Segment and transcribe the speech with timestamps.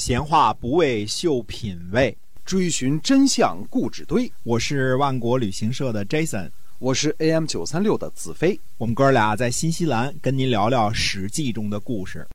[0.00, 4.32] 闲话不为秀品味，追寻真相故纸堆。
[4.44, 8.58] 我是万国旅行社的 Jason，我是 AM 九三六的子飞。
[8.78, 12.26] 我们哥俩在新西兰跟您聊聊《史记》中的故事。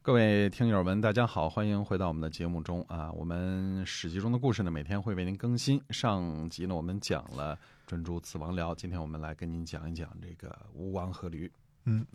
[0.00, 3.12] 各位听友们，大家好，欢迎回到我们的节目中啊！
[3.12, 5.78] 我们《史记》中的故事呢，每天会为您更新。
[5.90, 11.50] 上集呢，我们讲了专诸子王僚，今天我们来跟您讲一讲这个吴王阖闾。
[11.84, 12.06] 嗯，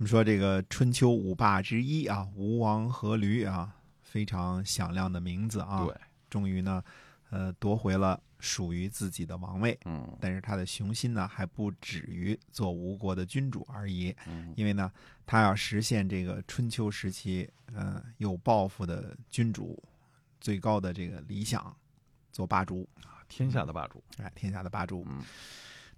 [0.00, 5.84] 我们说这个春秋五霸之一啊，吴王阖闾啊，非常响亮的名字啊。
[5.84, 5.94] 对，
[6.30, 6.82] 终于呢，
[7.28, 9.78] 呃，夺回了属于自己的王位。
[9.84, 14.16] 嗯，但是他的雄心呢，还不止于做吴国的君主而已。
[14.26, 14.90] 嗯，因为呢，
[15.26, 19.78] 他要实现这个春秋时期，呃，有抱负的君主
[20.40, 21.76] 最高的这个理想，
[22.32, 22.88] 做霸主，
[23.28, 24.02] 天下的霸主。
[24.16, 25.04] 哎，天下的霸主。
[25.06, 25.22] 嗯，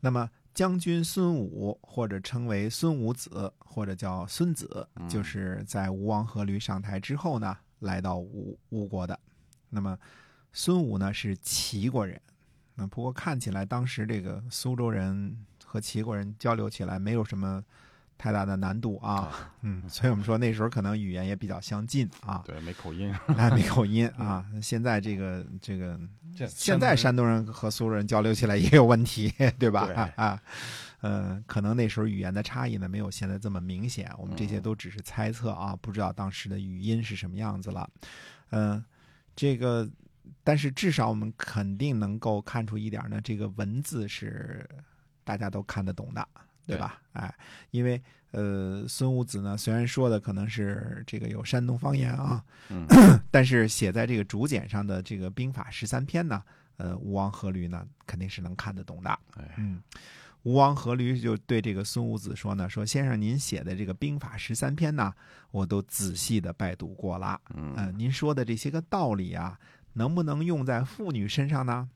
[0.00, 9.18] 那么将军孙武，或者称为孙武子，或者叫孙子，嗯就是在吴王阖闾上台之后呢，来到吴吴国的。
[9.70, 9.98] 那么
[10.52, 12.20] 孙武呢是齐国人，
[12.74, 17.64] 那不过看起来当时这个苏州人和齐国人交流起来没有什么
[18.22, 23.12] 太大的难度啊，啊，嗯，所以我们说那时候可能语言也比较相近啊，对，没口音。
[23.36, 24.46] 哎，没口音啊。
[24.62, 25.98] 现在这个这个
[26.32, 29.86] 这现在山东人和苏州人交流起来也有问题， 对吧？
[29.86, 30.40] 对啊，
[31.00, 37.90] 嗯，可能那时候语言的差异呢没有现在这么明显，我们这些都只是猜测啊，不知道当时的语音是什么样子了。
[38.50, 38.84] 嗯、
[39.34, 39.90] 这个，
[40.44, 44.64] 但是至少我们肯定能够看出一点呢，这个文字是
[45.24, 46.28] 大家都看得懂的。
[46.66, 47.00] 对吧？
[47.12, 47.34] 哎，
[47.70, 52.86] 因为呃，孙武子呢，虽然说的可能是这个有山东方言啊，嗯
[53.30, 56.42] 但是写在这个竹简上的这个兵法十三篇呢，
[56.78, 59.10] 呃，吴王阖闾呢肯定是能看得懂的。
[59.36, 59.82] 哎，嗯，
[60.44, 65.12] 吴王阖闾就对这个孙武子说呢，说先生您写的这个兵法十三篇呢，
[65.50, 67.38] 我都仔细的拜读过了。
[67.54, 69.58] 嗯呃，您说的这些个道理啊，
[69.92, 71.90] 能不能用在妇女身上呢？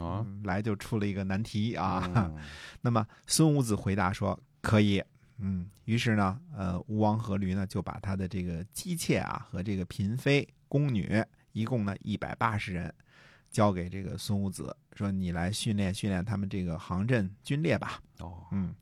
[0.00, 2.10] 啊，嗯来就出了一个难题啊。
[2.14, 2.36] 嗯
[2.82, 5.02] 那么孙武子回答说可以。
[5.42, 12.92] 嗯，于是呢，呃，吴王阖闾呢就把他的这个姬妾啊和这个嫔妃、宫女，一共呢一百八十人，
[13.50, 18.02] 交给这个孙武子，说你来训练训练他们这个行阵军列吧。
[18.18, 18.74] 哦，嗯，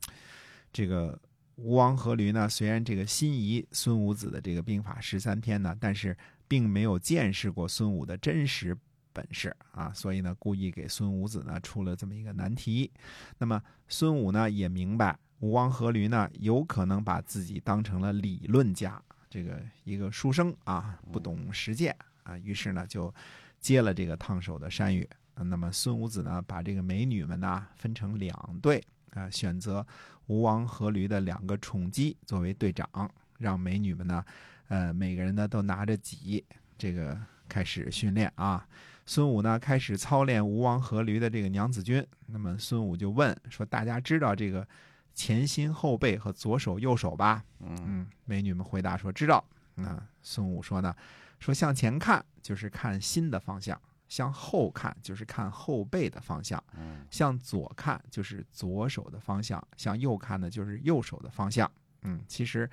[0.72, 1.16] 这个
[1.54, 6.16] 吴王阖闾呢，虽然这个心仪孙武子的这个兵法十三篇呢，但是
[6.48, 8.76] 并没有见识过孙武的真实
[9.12, 12.90] 本事啊，所以呢，故意给孙武子呢出了这么一个难题。
[13.38, 23.12] 那么孙武呢也明白吴王阖闾呢有可能把自己当成了理论家，这个一个书生啊，不懂实践啊，于是呢就
[23.60, 25.08] 接了这个烫手的山芋。
[25.34, 28.82] 那么孙武子呢，把这个美女们呢分成两队
[29.14, 29.86] 啊、选择
[30.26, 34.24] 吴王阖闾的两个宠姬作为队长，让美女们呢，
[34.66, 36.44] 呃，每个人呢都拿着戟，
[36.76, 37.16] 这个
[37.48, 38.66] 开始训练啊。
[39.06, 42.06] 孙武呢开始操练吴王阖闾的这个娘子军。
[42.26, 44.68] 那么孙武就问说：“大家知道这个
[45.14, 49.42] 前心后背和左手右手吧？”嗯嗯，美女们回答说知道。
[49.76, 50.94] 那孙武说呢，
[51.38, 61.70] 说向前看就是看心的方向，向后看就是看后背的方向，嗯向左看就是左手的方向，向右看呢就是右手的方向。
[62.02, 62.68] 嗯，其实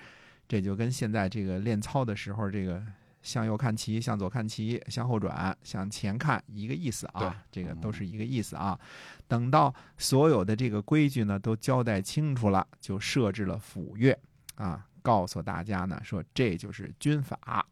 [0.50, 2.84] 这就跟现在这个练操的时候，这个
[3.26, 8.80] 向右看齐，向左看齐，向后转，向前看一个意思啊，这个都是一个意思啊。
[9.28, 14.16] 等到所有的这个规矩呢都交代清楚了，就设置了府乐
[14.54, 17.66] 啊，告诉大家呢说这就是军法啊。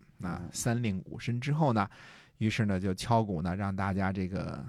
[0.52, 1.88] 三令五申之后呢，
[2.40, 4.66] 于是呢就敲鼓呢让大家这个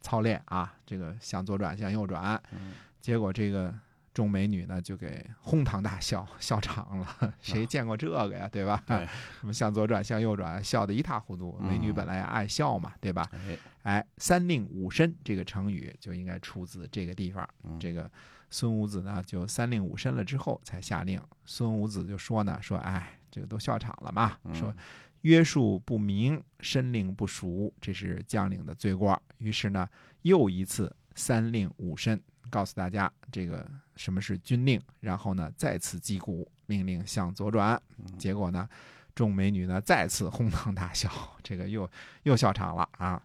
[0.00, 2.40] 操练啊，这个向左转，向右转。
[2.52, 3.72] 嗯结果这个
[4.18, 7.34] 众美女呢就给哄堂大笑， 笑场了。
[7.40, 8.82] 谁见过这个呀，对吧？
[8.84, 9.06] 对
[9.38, 11.56] 什么向左转，向右转，笑得一塌糊涂。
[11.60, 13.24] 美女嗯本来爱笑嘛，对吧？
[13.32, 17.48] 哎，哎，三令五申这个成语就应该出自这个地方。
[17.62, 18.10] 嗯这个
[18.50, 21.20] 孙武子呢，就三令五申了之后才下令。
[21.44, 24.74] 孙武子就说呢，说哎，这个都笑场了嘛，嗯说
[25.20, 29.22] 约束不明，申令不熟，这是将领的罪过。
[29.38, 29.88] 于是呢，
[30.22, 32.20] 又一次三令五申，
[32.50, 33.66] 告诉大家这个
[33.96, 37.80] 什么是军令，然后呢再次击鼓，命令向左转。
[38.18, 38.68] 结果呢，
[39.14, 41.10] 众美女呢再次哄堂大笑，
[41.42, 41.88] 这个又
[42.22, 43.22] 又笑场了啊。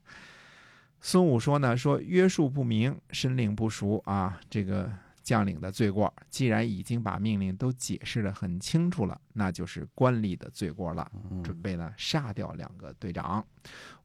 [1.01, 4.89] 孙武说呢，说约束不明，申令不熟啊，这个
[5.23, 6.13] 将领的罪过。
[6.29, 11.09] 既然已经把命令都解释得很清楚了，那就是官吏的罪过了。
[11.43, 13.43] 准备呢杀掉两个队长。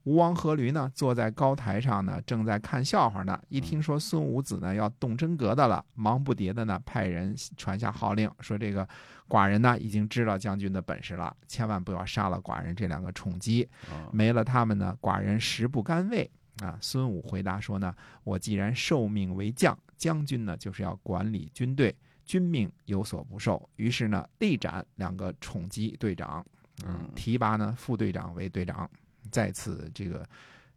[0.05, 3.39] 吴王阖闾呢坐在高台上呢，正在看笑话呢。
[3.49, 8.89] 一听说孙武子呢要动真格的了，忙不迭的呢派人传下号令，说这个
[9.29, 16.31] 寡人呢已经知道将军的本事了，千万不要杀了寡人这两个宠姬，啊没了他们呢，寡人食不甘味。
[16.63, 17.95] 啊，孙武回答说呢，
[18.25, 23.69] 我既然受命为将，将军呢就是要管理军队，军命有所不受。
[23.77, 26.43] 于是呢，力斩两个宠姬队长，
[26.87, 28.89] 嗯提拔呢副队长为队长，
[29.31, 30.27] 再次这个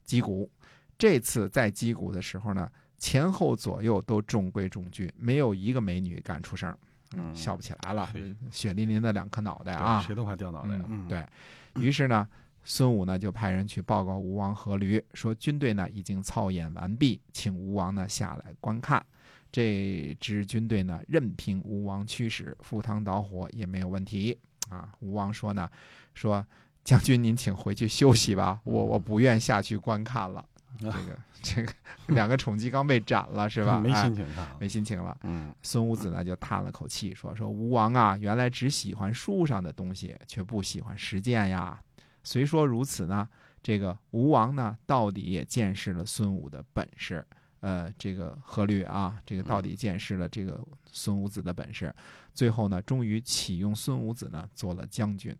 [0.03, 0.49] 击鼓。
[0.97, 6.75] 这次在击鼓的时候呢，前后左右都中规中矩，没有一个美女敢出声，
[7.15, 8.11] 嗯笑不起来了，
[8.51, 10.01] 血淋淋的两颗脑袋啊！
[10.01, 10.79] 谁都怕掉脑袋。
[10.87, 11.25] 嗯，对
[11.81, 12.27] 于是呢，
[12.63, 19.03] 孙武呢就派人去报告吴王阖闾，说军队呢已经操演完毕，请吴王呢下来观看。
[19.51, 24.37] 这支军队呢，任凭吴王驱使，赴汤蹈火也没有问题
[24.69, 24.93] 啊。
[25.01, 25.69] 吴王说呢，
[26.13, 26.45] 说
[26.85, 30.45] 将军您请回去休息吧，我我不愿下去观看了。
[30.79, 31.73] 这个 这个
[32.07, 33.77] 两个宠姬刚被斩了是吧？
[33.83, 34.25] 没哎心情。
[34.57, 35.17] 没心情了。
[35.23, 41.77] 嗯孙武子呢就叹了口气，说：“说吴王啊，原来只喜欢书上的东西，却不喜欢实践呀。
[42.23, 43.27] 虽说如此呢，
[43.61, 47.25] 这个吴王呢，到底也见识了孙武的本事。
[47.59, 50.59] 呃，这个阖闾啊，这个到底见识了这个
[50.91, 51.93] 孙武子的本事。
[52.33, 55.35] 最后呢，终于启用孙武子呢做了将军，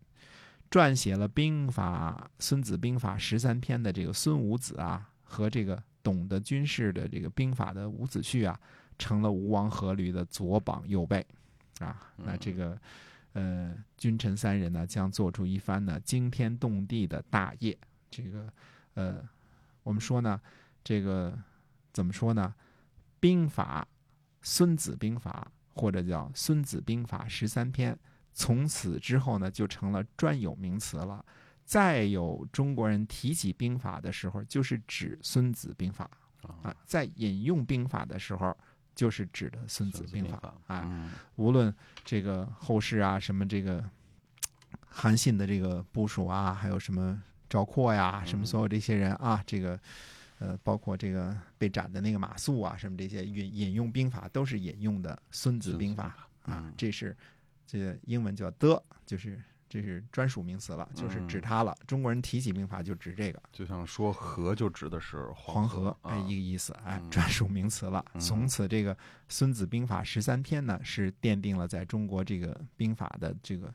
[0.70, 8.58] 撰写了兵法《孙子兵法》十三篇的这个孙武子啊，和这个懂得军事的这个兵法的伍子胥啊。”
[8.98, 11.16] 成了吴王阖闾的左膀右臂，
[11.80, 12.78] 啊，那这个，
[13.34, 17.76] 呃，君臣三人呢，将做出一番呢惊天动地的大业。
[18.10, 18.52] 这个，
[18.94, 19.26] 呃，
[19.82, 20.40] 我们说呢，
[20.84, 21.36] 这个
[21.92, 22.54] 怎么说呢？
[23.18, 23.82] 兵法，
[24.42, 25.50] 《孙子兵法》
[25.80, 27.98] 或者叫《孙子兵法》十三篇，
[28.34, 31.24] 从此之后呢，就成了专有名词了。
[31.64, 36.10] 再有中国人提起兵法的时候，就是指《孙子兵法》
[36.48, 38.54] 啊，在引用兵法的时候。
[38.94, 40.38] 就是指的《孙子兵法》
[40.72, 41.10] 啊，嗯。
[41.36, 41.74] 无论
[42.04, 43.82] 这个后世啊，什么这个
[44.88, 49.78] 韩信的这个部署啊，还有什么赵括呀，什么所有这些人啊，这个
[50.38, 57.16] 呃，包括这个被斩的那个马谡啊，什么这些引引用兵法都是引用的《孙子兵法》啊嗯，这是
[57.66, 59.40] 这个英文叫的，就是
[59.72, 61.74] 这是专属名词了，就是指它了。
[61.86, 63.42] 中国人提起兵法就指这个。
[63.50, 68.04] 就像说河就指的是黄河，哎，啊一个意思，哎嗯，专属名词了。
[68.12, 68.94] 嗯从此，这个
[69.30, 73.72] 《孙子兵法》十三篇呢，是奠定了在中国这个兵法的这个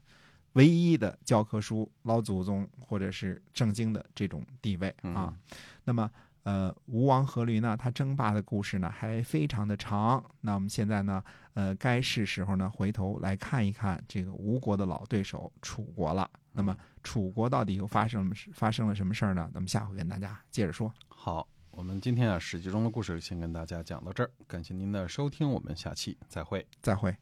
[0.53, 5.33] 唯一的教科书、老祖宗或者是正经的这种地位啊。
[5.83, 6.11] 那么，
[6.47, 10.23] 呃，吴王阖闾呢，他争霸的故事呢还非常的长。
[10.39, 11.21] 那我们现在呢，
[11.55, 16.29] 呃，该是时候呢，回头来看一看这个吴国的老对手楚国了。
[16.53, 16.73] 那么，
[17.03, 19.51] 楚国到底又发生了发生了什么事儿呢？
[19.53, 20.89] 那么下回跟大家接着说。
[21.09, 26.65] 好，我们今天啊《史记》中的故事先跟大家讲到这儿，感谢您的收听，我们下期再会。
[26.81, 27.13] 再会。